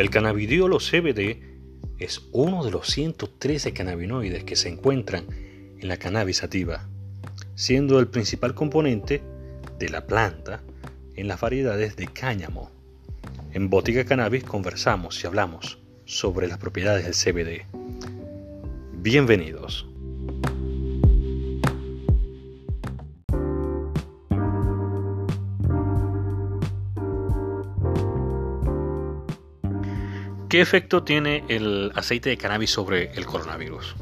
[0.00, 1.42] El cannabidiol o CBD
[1.98, 5.26] es uno de los 113 cannabinoides que se encuentran
[5.78, 6.88] en la cannabis sativa,
[7.54, 9.20] siendo el principal componente
[9.78, 10.62] de la planta
[11.16, 12.70] en las variedades de cáñamo.
[13.52, 17.66] En Botica Cannabis conversamos y hablamos sobre las propiedades del CBD.
[19.02, 19.89] Bienvenidos.
[30.50, 33.94] ¿Qué efecto tiene el aceite de cannabis sobre el coronavirus?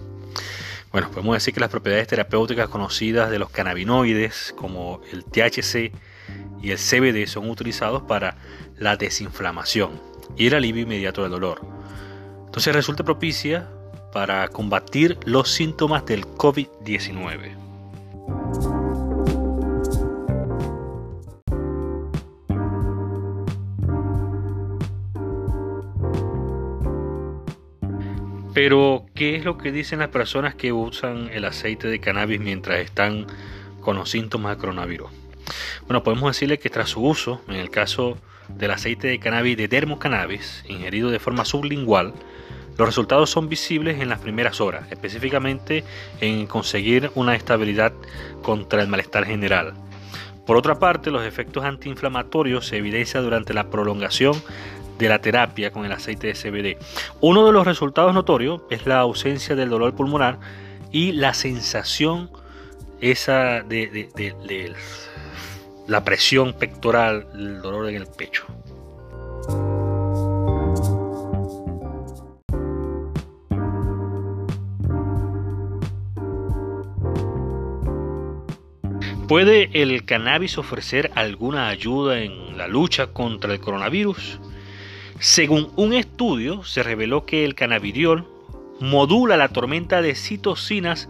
[0.90, 5.92] Bueno, podemos decir que las propiedades terapéuticas conocidas de los cannabinoides, como el THC
[6.62, 8.38] y el CBD, son utilizados para
[8.78, 10.00] la desinflamación
[10.38, 11.60] y el alivio inmediato del dolor.
[12.46, 13.68] Entonces resulta propicia
[14.14, 18.77] para combatir los síntomas del COVID-19.
[28.60, 32.80] Pero, ¿qué es lo que dicen las personas que usan el aceite de cannabis mientras
[32.80, 33.24] están
[33.80, 35.12] con los síntomas de coronavirus?
[35.86, 39.68] Bueno, podemos decirle que tras su uso, en el caso del aceite de cannabis de
[39.68, 42.14] dermocannabis, ingerido de forma sublingual,
[42.76, 45.84] los resultados son visibles en las primeras horas, específicamente
[46.20, 47.92] en conseguir una estabilidad
[48.42, 49.74] contra el malestar general.
[50.48, 54.32] Por otra parte, los efectos antiinflamatorios se evidencian durante la prolongación
[54.98, 56.78] de la terapia con el aceite de CBD.
[57.20, 60.38] Uno de los resultados notorios es la ausencia del dolor pulmonar
[60.90, 62.30] y la sensación
[63.00, 64.74] esa de,
[65.86, 68.46] la presión pectoral, el dolor en el pecho.
[79.28, 84.40] ¿Puede el cannabis ofrecer alguna ayuda en la lucha contra el coronavirus?
[85.20, 88.28] Según un estudio, se reveló que el cannabidiol
[88.80, 91.08] modula la tormenta de citocinas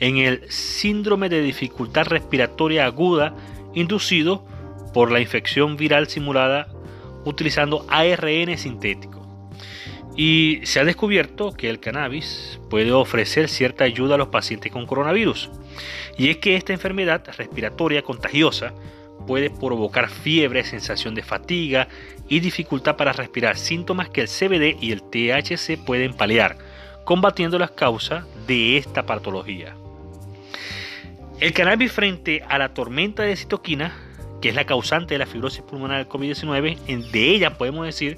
[0.00, 3.36] en el síndrome de dificultad respiratoria aguda
[3.72, 4.44] inducido
[4.92, 6.68] por la infección viral simulada
[7.24, 9.24] utilizando ARN sintético.
[10.16, 14.86] Y se ha descubierto que el cannabis puede ofrecer cierta ayuda a los pacientes con
[14.86, 15.50] coronavirus.
[16.18, 18.74] Y es que esta enfermedad respiratoria contagiosa
[19.26, 21.88] puede provocar fiebre, sensación de fatiga
[22.28, 26.56] y dificultad para respirar, síntomas que el CBD y el THC pueden paliar,
[27.04, 29.74] combatiendo las causas de esta patología.
[31.40, 33.92] El cannabis frente a la tormenta de citoquina,
[34.40, 38.16] que es la causante de la fibrosis pulmonar del COVID-19, de ella podemos decir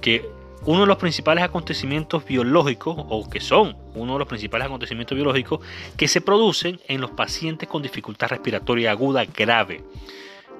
[0.00, 0.28] que
[0.66, 5.60] uno de los principales acontecimientos biológicos, o que son uno de los principales acontecimientos biológicos,
[5.96, 9.84] que se producen en los pacientes con dificultad respiratoria aguda grave,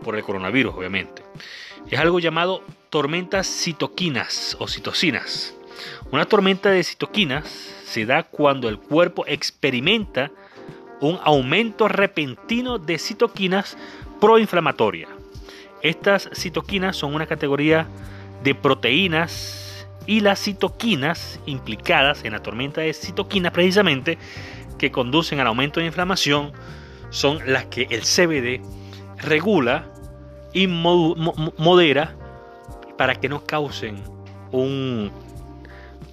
[0.03, 1.23] por el coronavirus, obviamente.
[1.91, 5.55] Es algo llamado tormentas citoquinas o citocinas.
[6.11, 7.49] Una tormenta de citoquinas
[7.85, 10.31] se da cuando el cuerpo experimenta
[11.01, 13.77] un aumento repentino de citoquinas
[14.21, 15.11] proinflamatorias.
[15.83, 17.87] Estas citoquinas son una categoría
[18.43, 19.64] de proteínas
[20.07, 24.19] y las citoquinas implicadas en la tormenta de citoquinas precisamente
[24.79, 26.53] que conducen al aumento de inflamación
[27.11, 28.61] son las que el CBD
[29.19, 29.87] regula
[30.53, 32.15] y modera
[32.99, 33.97] para que no causen
[34.53, 35.11] un,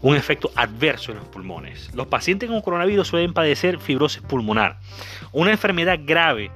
[0.02, 1.94] un efecto adverso en los pulmones.
[1.94, 4.80] Los pacientes con coronavirus suelen padecer fibrosis pulmonar,
[5.32, 6.52] una enfermedad grave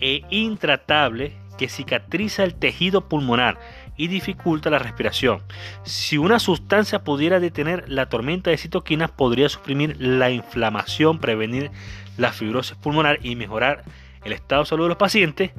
[0.00, 3.58] e intratable que cicatriza el tejido pulmonar
[3.96, 5.42] y dificulta la respiración.
[5.84, 11.70] Si una sustancia pudiera detener la tormenta de citoquinas, podría suprimir la inflamación, prevenir
[12.16, 13.84] la fibrosis pulmonar y mejorar
[14.24, 15.52] el estado de salud de los pacientes,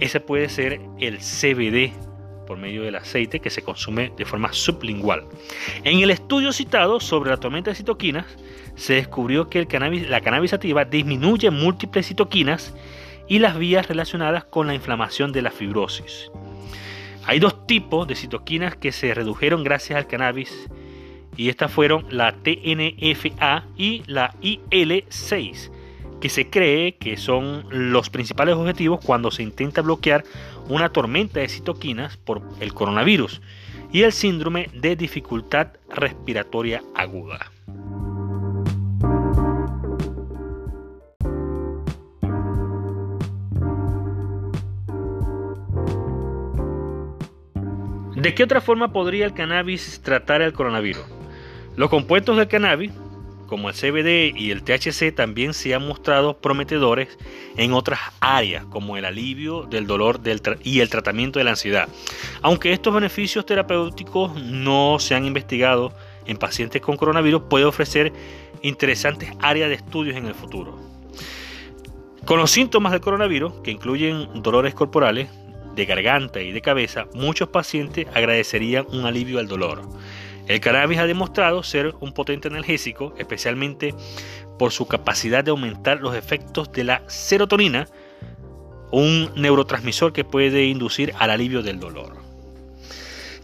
[0.00, 1.92] ese puede ser el CBD
[2.46, 5.24] por medio del aceite que se consume de forma sublingual.
[5.84, 8.26] En el estudio citado sobre la tormenta de citoquinas,
[8.74, 12.74] se descubrió que el cannabis, la cannabis sativa disminuye múltiples citoquinas
[13.28, 16.30] y las vías relacionadas con la inflamación de la fibrosis.
[17.24, 20.68] Hay dos tipos de citoquinas que se redujeron gracias al cannabis
[21.36, 25.70] y estas fueron la TNFA y la IL6
[26.20, 30.22] que se cree que son los principales objetivos cuando se intenta bloquear
[30.68, 33.42] una tormenta de citoquinas por el coronavirus
[33.92, 37.50] y el síndrome de dificultad respiratoria aguda.
[48.22, 51.02] ¿De qué otra forma podría el cannabis tratar el coronavirus?
[51.74, 52.92] Los compuestos del cannabis
[53.48, 57.18] como el CBD y el THC también se han mostrado prometedores
[57.56, 60.20] en otras áreas, como el alivio del dolor
[60.62, 61.88] y el tratamiento de la ansiedad.
[62.42, 65.92] Aunque estos beneficios terapéuticos no se han investigado
[66.24, 68.12] en pacientes con coronavirus, puede ofrecer
[68.62, 70.78] interesantes áreas de estudios en el futuro.
[72.24, 75.28] Con los síntomas del coronavirus, que incluyen dolores corporales,
[75.74, 79.82] de garganta y de cabeza, muchos pacientes agradecerían un alivio al dolor.
[80.48, 83.94] El cannabis ha demostrado ser un potente analgésico, especialmente
[84.58, 87.86] por su capacidad de aumentar los efectos de la serotonina,
[88.90, 92.22] un neurotransmisor que puede inducir al alivio del dolor.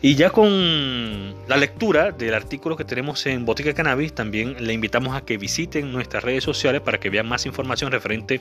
[0.01, 5.17] Y ya con la lectura del artículo que tenemos en Botica Cannabis, también le invitamos
[5.17, 8.41] a que visiten nuestras redes sociales para que vean más información referente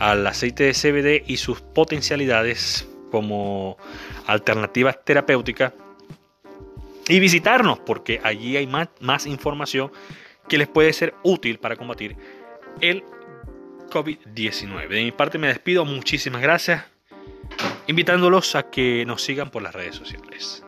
[0.00, 3.76] al aceite de CBD y sus potencialidades como
[4.26, 5.72] alternativas terapéuticas
[7.08, 9.90] y visitarnos porque allí hay más, información
[10.48, 12.16] que les puede ser útil para combatir
[12.80, 13.02] el
[13.90, 14.88] COVID-19.
[14.88, 16.84] De mi parte me despido, muchísimas gracias,
[17.86, 20.64] invitándolos a que nos sigan por las redes sociales.